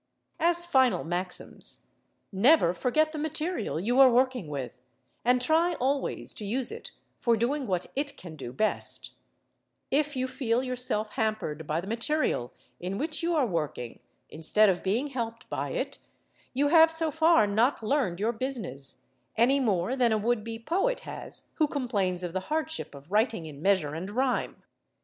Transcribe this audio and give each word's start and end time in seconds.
As 0.39 0.65
final 0.65 1.03
maxims: 1.03 1.85
never 2.31 2.73
forget 2.73 3.11
the 3.11 3.19
material 3.19 3.79
you 3.79 3.99
are 3.99 4.09
working 4.09 4.47
with, 4.47 4.71
and 5.23 5.39
try 5.39 5.75
always 5.75 6.33
to 6.33 6.43
use 6.43 6.71
it 6.71 6.89
for 7.19 7.37
doing 7.37 7.67
what 7.67 7.85
it 7.95 8.17
can 8.17 8.35
do 8.35 8.51
best: 8.51 9.11
if 9.91 10.15
you 10.15 10.27
feel 10.27 10.63
yourself 10.63 11.11
hampered 11.11 11.67
by 11.67 11.79
the 11.79 11.85
material 11.85 12.51
in 12.79 12.97
which 12.97 13.21
you 13.21 13.35
are 13.35 13.45
working, 13.45 13.99
instead 14.31 14.69
of 14.69 14.81
being 14.81 15.05
helped 15.05 15.47
by 15.51 15.69
it, 15.69 15.99
you 16.51 16.69
have 16.69 16.91
so 16.91 17.11
far 17.11 17.45
not 17.45 17.83
learned 17.83 18.19
your 18.19 18.33
business, 18.33 19.03
any 19.37 19.59
more 19.59 19.95
than 19.95 20.11
a 20.11 20.17
would 20.17 20.43
be 20.43 20.57
poet 20.57 21.01
has, 21.01 21.49
who 21.57 21.67
complains 21.67 22.23
of 22.23 22.33
the 22.33 22.39
hardship 22.49 22.95
of 22.95 23.11
writing 23.11 23.45
in 23.45 23.61
measure 23.61 23.93
and 23.93 24.09
rhyme. 24.09 24.63